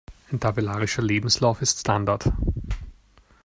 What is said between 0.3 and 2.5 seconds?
Ein tabellarischer Lebenslauf ist Standard.